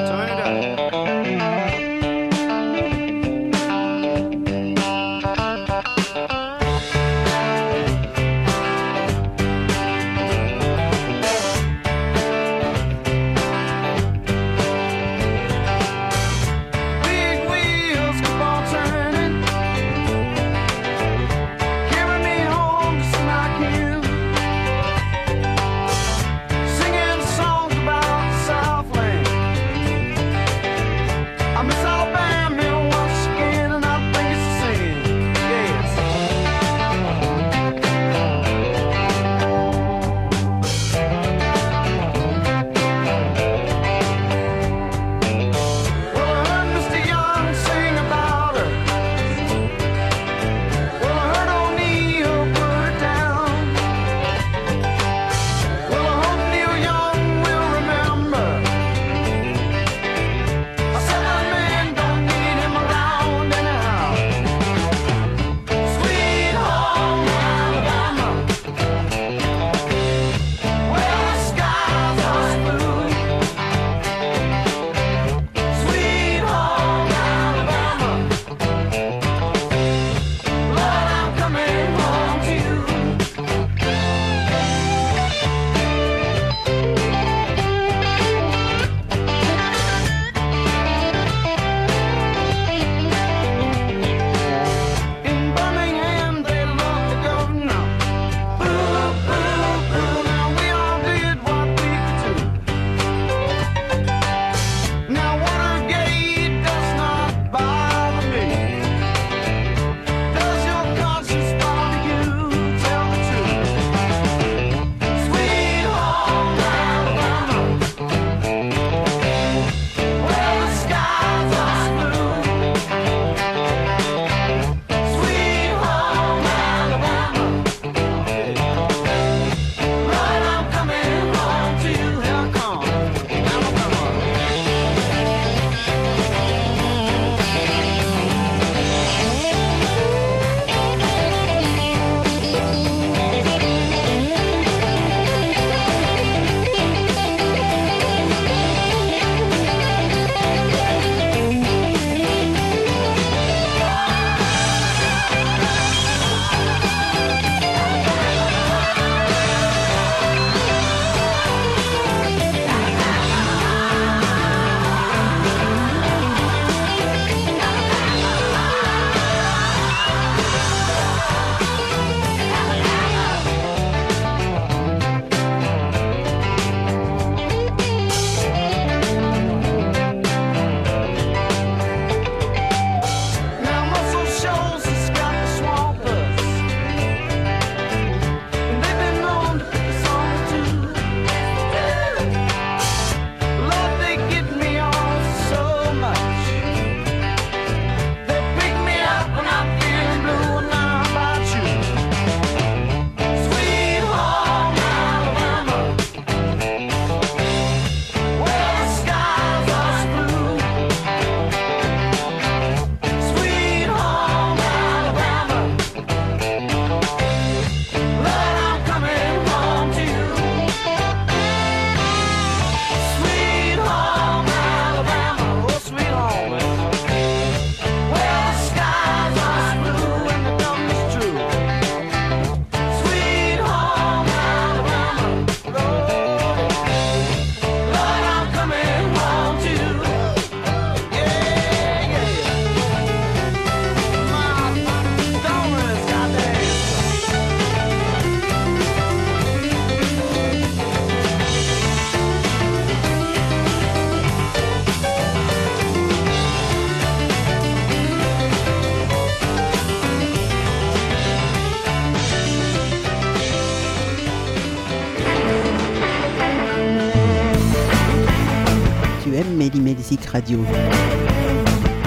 [0.07, 0.40] Turn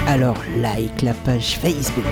[0.06, 2.04] Alors like la page Facebook.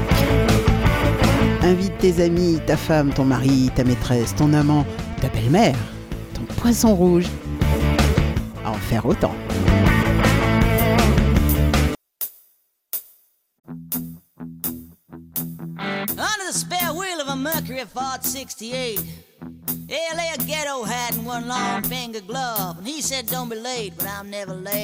[1.62, 4.84] Invite tes amis, ta femme, ton mari, ta maîtresse, ton amant,
[5.20, 5.76] ta belle-mère,
[6.34, 7.26] ton poisson rouge.
[8.64, 9.34] À en faire autant.
[16.08, 19.00] Under the spare wheel of a Mercury Ford 68.
[19.92, 22.78] LA a ghetto hat and one long finger glove.
[22.78, 24.81] And he said, Don't be late, but I'm never late.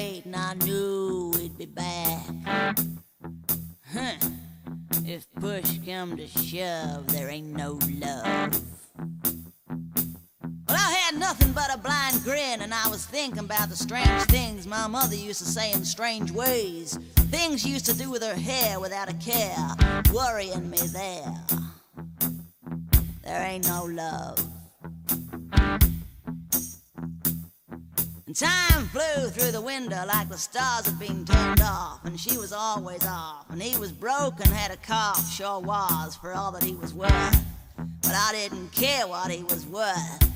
[7.89, 8.61] love.
[10.67, 14.23] Well, I had nothing but a blind grin, and I was thinking about the strange
[14.23, 16.97] things my mother used to say in strange ways.
[17.31, 19.75] Things she used to do with her hair without a care,
[20.13, 21.35] worrying me there.
[23.23, 24.45] There ain't no love.
[28.29, 32.37] And time flew through the window like the stars had been turned off, and she
[32.37, 33.45] was always off.
[33.49, 36.93] And he was broke and had a cough, sure was, for all that he was
[36.93, 37.48] worth
[38.01, 40.31] but I didn't care what he was worth.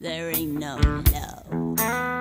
[0.00, 0.76] There ain't no
[1.12, 2.15] love.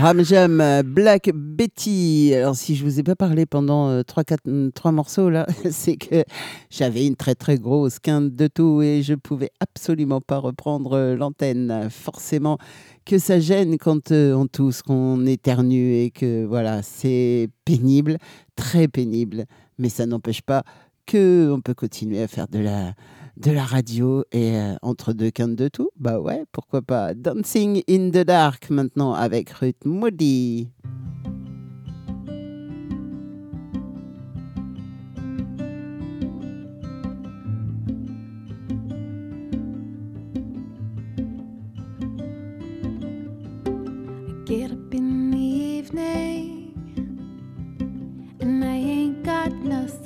[0.00, 2.32] Ramjam, Black Betty.
[2.32, 5.96] Alors, si je vous ai pas parlé pendant euh, trois, euh, trois morceaux, là, c'est
[5.96, 6.22] que
[6.70, 10.92] j'avais une très, très grosse quinte de tout et je ne pouvais absolument pas reprendre
[10.92, 11.88] euh, l'antenne.
[11.90, 12.58] Forcément
[13.04, 18.18] que ça gêne quand euh, on tousse, qu'on éternue et que, voilà, c'est pénible,
[18.54, 19.46] très pénible.
[19.78, 20.62] Mais ça n'empêche pas
[21.06, 22.92] que on peut continuer à faire de la,
[23.38, 27.14] de la radio et euh, entre deux cannes de tout, bah ouais, pourquoi pas.
[27.14, 30.70] Dancing in the Dark maintenant avec Ruth Moody.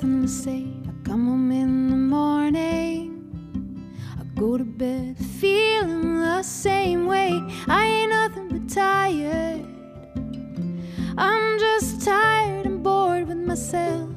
[0.03, 0.65] nothing to say.
[0.87, 3.02] I come home in the morning.
[4.35, 7.39] Go to bed feeling the same way.
[7.67, 9.63] I ain't nothing but tired.
[11.17, 14.09] I'm just tired and bored with myself.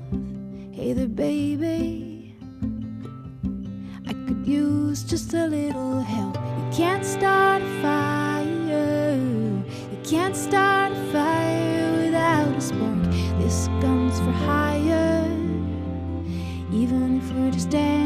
[0.72, 2.34] Hey there, baby.
[4.06, 6.36] I could use just a little help.
[6.36, 9.16] You can't start a fire.
[9.92, 13.02] You can't start a fire without a spark.
[13.38, 15.28] This comes for hire.
[16.72, 18.05] Even if we're just dancing.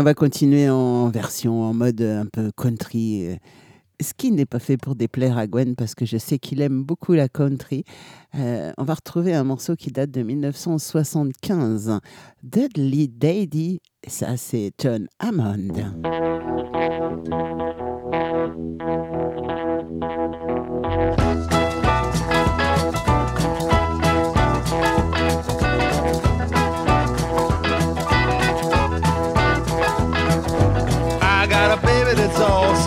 [0.00, 3.26] On va continuer en version, en mode un peu country.
[3.26, 3.36] euh,
[4.00, 6.82] Ce qui n'est pas fait pour déplaire à Gwen parce que je sais qu'il aime
[6.84, 7.84] beaucoup la country.
[8.34, 12.00] Euh, on va retrouver un morceau qui date de 1975.
[12.42, 15.92] Dudley Daddy, ça c'est John Hammond.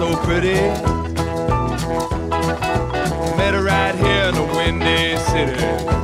[0.03, 0.55] So pretty.
[3.37, 6.02] Met her right here in the Windy City.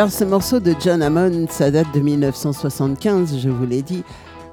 [0.00, 4.02] Alors ce morceau de John Hammond, ça date de 1975, je vous l'ai dit.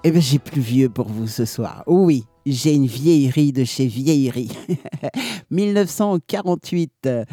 [0.03, 1.85] Eh bien j'ai plus vieux pour vous ce soir.
[1.87, 4.51] Oui, j'ai une vieillerie de chez vieillerie.
[5.57, 7.25] 1948, euh,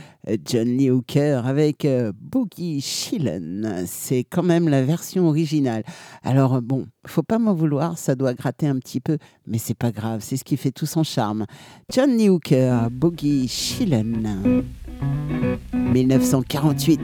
[0.46, 3.84] John Lee Hooker avec euh, Boogie Shillen.
[3.86, 5.82] C'est quand même la version originale.
[6.22, 9.76] Alors euh, bon, faut pas m'en vouloir, ça doit gratter un petit peu, mais c'est
[9.76, 11.44] pas grave, c'est ce qui fait tout son charme.
[11.92, 14.64] John Lee Hooker, Boogie Shillen.
[15.92, 17.00] 1948.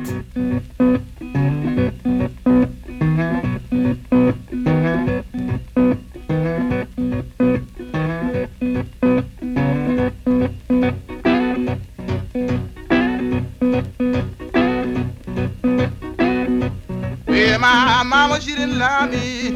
[17.72, 19.52] My mama, she didn't lie me.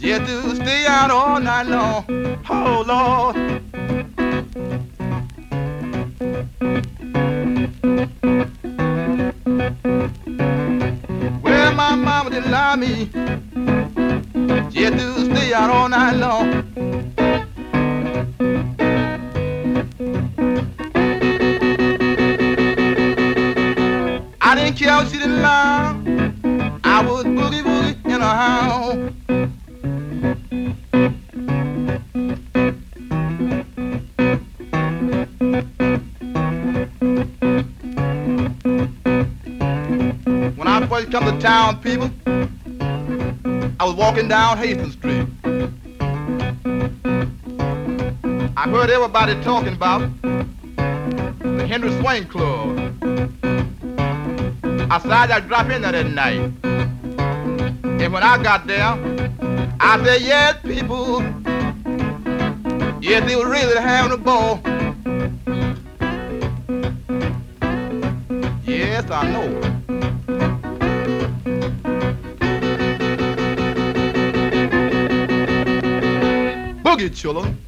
[0.00, 2.04] Had to stay out all night long.
[2.48, 3.36] Oh, Lord.
[11.42, 13.10] Well, my mama didn't lie me.
[14.74, 16.64] Had to stay out all night long.
[24.40, 25.97] I didn't care if she didn't lie.
[28.38, 28.92] How.
[40.54, 42.10] When I first come to town, people,
[43.80, 45.26] I was walking down Hastings Street.
[48.56, 52.78] I heard everybody talking about the Henry Swain Club.
[54.92, 56.52] I decided I'd drop in there that night.
[58.00, 58.94] And when I got there,
[59.80, 61.20] I said, yes, people,
[63.02, 64.60] yes, they were really having a ball.
[68.64, 69.48] Yes, I know.
[76.82, 77.67] Boogie chillin'.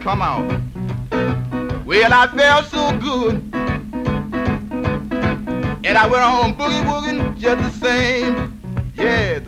[0.00, 0.46] Come out.
[1.84, 3.34] Well, I felt so good.
[5.84, 8.60] And I went on boogie wooging just the same.
[8.94, 9.40] Yeah.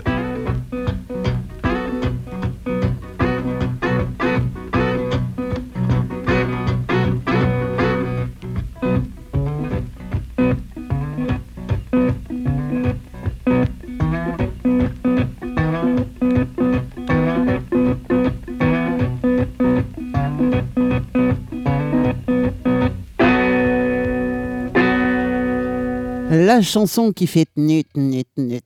[26.63, 28.63] Chanson qui fait nut, nut, nut.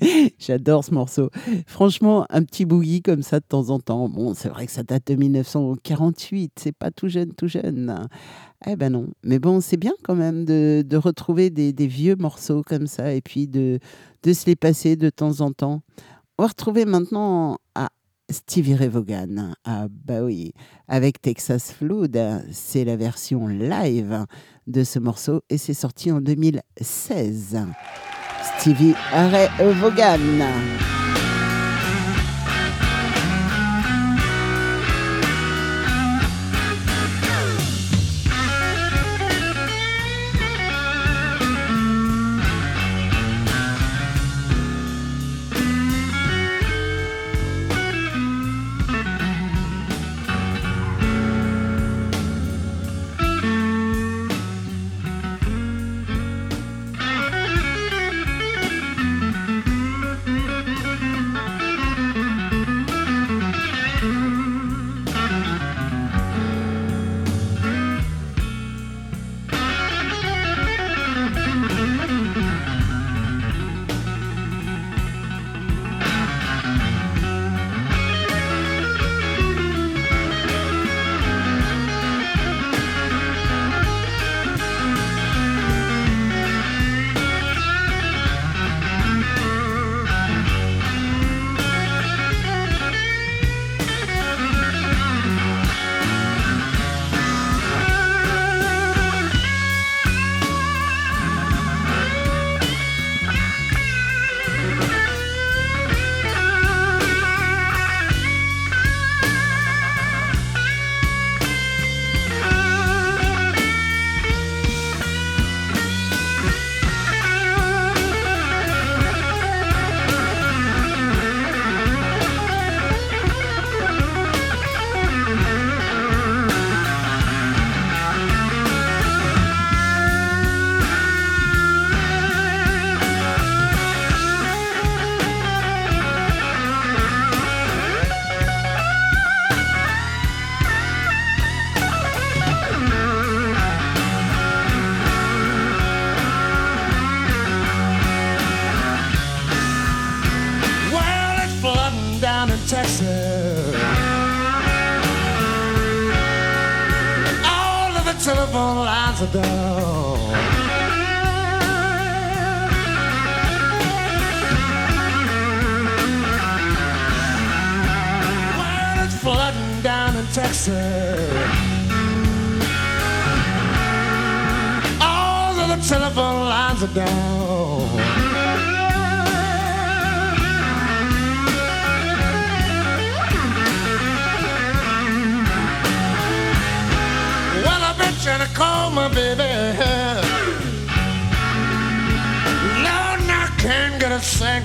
[0.38, 1.30] J'adore ce morceau.
[1.66, 4.08] Franchement, un petit boogie comme ça de temps en temps.
[4.08, 6.52] Bon, c'est vrai que ça date de 1948.
[6.56, 8.08] C'est pas tout jeune, tout jeune.
[8.66, 9.08] Eh ben non.
[9.22, 13.12] Mais bon, c'est bien quand même de, de retrouver des, des vieux morceaux comme ça
[13.12, 13.78] et puis de,
[14.22, 15.82] de se les passer de temps en temps.
[16.38, 17.90] On va retrouver maintenant à
[18.30, 19.52] Stevie Ray Vaughan.
[19.64, 20.52] Ah bah oui,
[20.88, 22.18] avec Texas Flood.
[22.50, 24.26] C'est la version live
[24.66, 27.58] de ce morceau et c'est sorti en 2016.
[28.58, 29.48] Stevie Ray
[29.80, 30.18] Vaughan.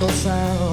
[0.00, 0.69] jingle sound.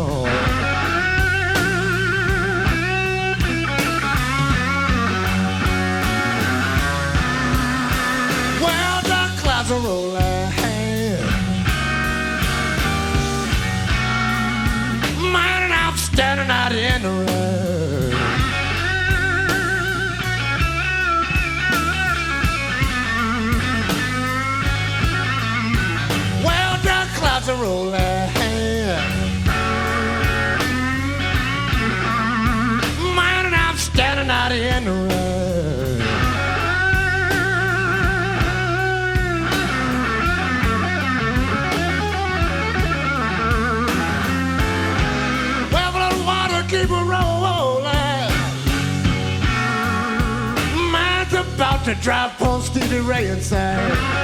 [51.87, 54.16] To drive post Stevie Ray inside.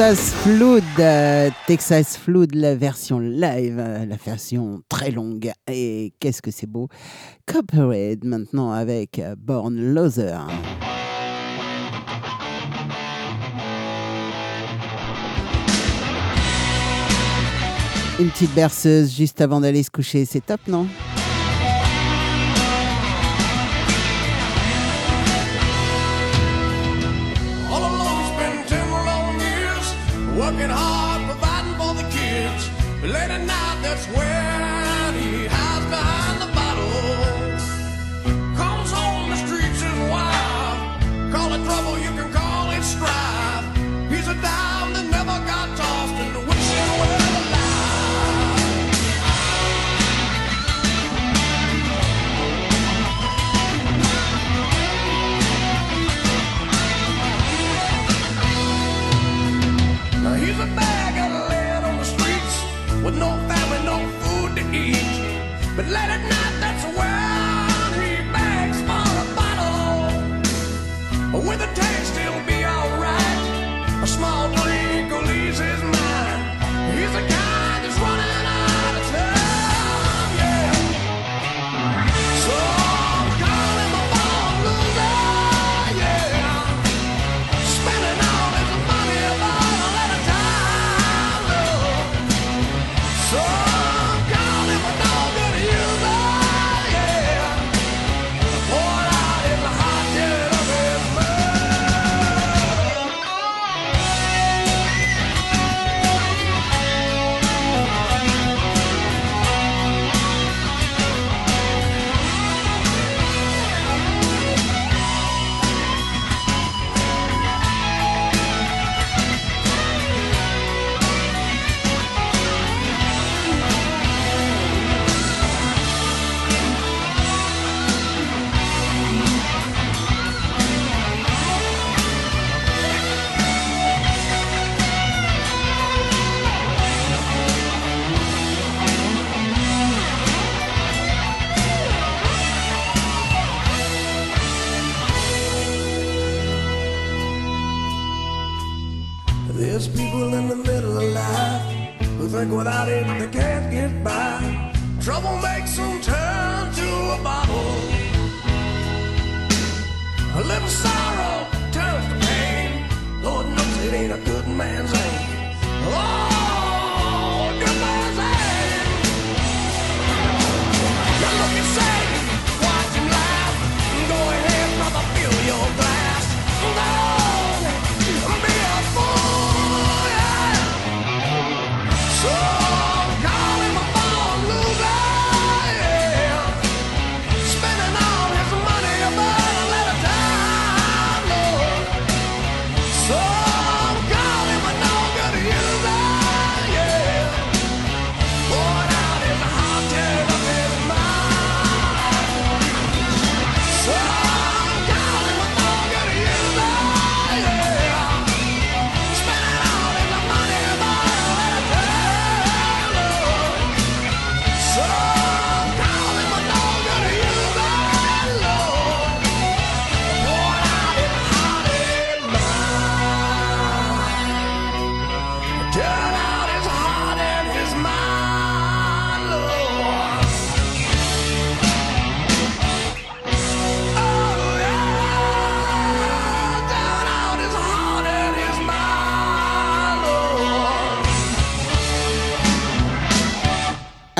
[0.00, 5.52] Texas Flood, euh, Texas Flood, la version live, euh, la version très longue.
[5.70, 6.88] Et qu'est-ce que c'est beau.
[7.44, 10.38] Copperhead maintenant avec euh, Born Loser.
[18.18, 20.86] Une petite berceuse juste avant d'aller se coucher, c'est top, non?
[30.52, 32.70] working hard, providing for the kids.
[33.02, 34.39] Late at night, that's where.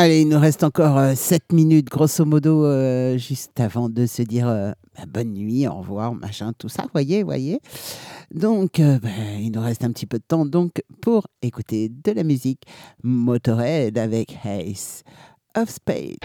[0.03, 4.23] Allez, il nous reste encore euh, 7 minutes, grosso modo, euh, juste avant de se
[4.23, 7.61] dire euh, bah, bonne nuit, au revoir, machin, tout ça, voyez, voyez.
[8.35, 12.13] Donc, euh, bah, il nous reste un petit peu de temps donc pour écouter de
[12.13, 12.63] la musique
[13.03, 15.03] Motorhead avec Ace
[15.55, 16.17] of Spades.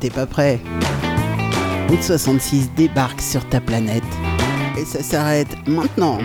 [0.00, 0.58] T'es pas prêt
[1.90, 4.02] Route 66 débarque sur ta planète.
[4.80, 6.18] Et ça s'arrête maintenant.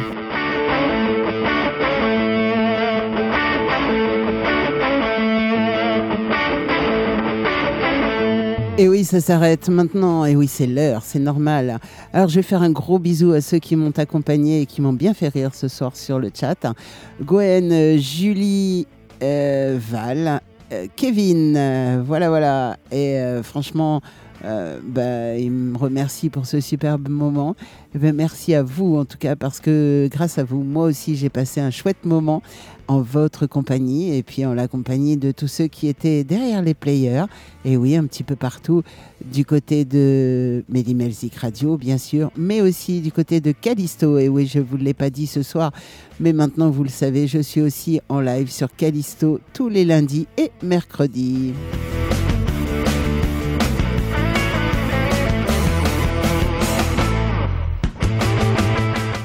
[8.77, 10.23] Et oui, ça s'arrête maintenant.
[10.23, 11.79] Et oui, c'est l'heure, c'est normal.
[12.13, 14.93] Alors, je vais faire un gros bisou à ceux qui m'ont accompagné et qui m'ont
[14.93, 16.73] bien fait rire ce soir sur le chat.
[17.21, 18.87] Gwen, Julie,
[19.23, 20.41] euh, Val,
[20.95, 22.77] Kevin, euh, voilà, voilà.
[22.91, 24.01] Et euh, franchement,
[24.43, 27.55] euh, bah, il me remercie pour ce superbe moment.
[27.93, 31.15] Eh ben, merci à vous en tout cas parce que grâce à vous, moi aussi
[31.15, 32.41] j'ai passé un chouette moment
[32.87, 36.73] en votre compagnie et puis en la compagnie de tous ceux qui étaient derrière les
[36.73, 37.25] players.
[37.63, 38.83] Et oui, un petit peu partout,
[39.31, 44.17] du côté de Melzik Radio, bien sûr, mais aussi du côté de Callisto.
[44.17, 45.71] Et oui, je ne vous l'ai pas dit ce soir,
[46.19, 50.27] mais maintenant vous le savez, je suis aussi en live sur Callisto tous les lundis
[50.37, 51.53] et mercredis.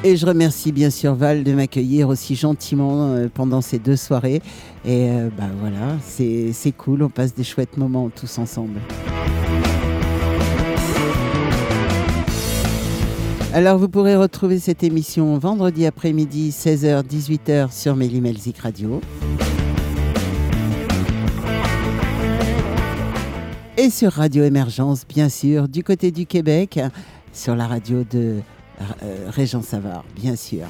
[0.03, 4.41] Et je remercie bien sûr Val de m'accueillir aussi gentiment euh, pendant ces deux soirées.
[4.87, 8.81] Et euh, bah voilà, c'est cool, on passe des chouettes moments tous ensemble.
[13.53, 19.03] Alors vous pourrez retrouver cette émission vendredi après-midi 16h-18h sur Mélimelzik Radio.
[23.77, 26.81] Et sur Radio Émergence, bien sûr, du côté du Québec,
[27.33, 28.37] sur la radio de
[29.29, 30.67] Régent Savard, bien sûr.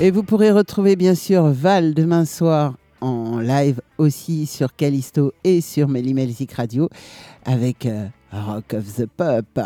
[0.00, 5.60] Et vous pourrez retrouver bien sûr Val demain soir en live aussi sur Callisto et
[5.60, 6.88] sur Melzik Radio
[7.44, 9.58] avec euh, Rock of the Pop.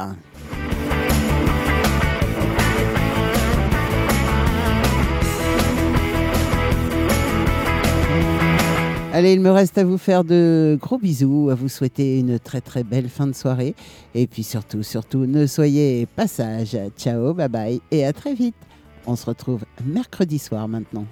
[9.15, 12.63] Allez, il me reste à vous faire de gros bisous, à vous souhaiter une très
[12.63, 13.75] très belle fin de soirée.
[14.15, 16.79] Et puis surtout, surtout, ne soyez pas sages.
[16.97, 18.55] Ciao, bye bye et à très vite.
[19.07, 21.05] On se retrouve mercredi soir maintenant.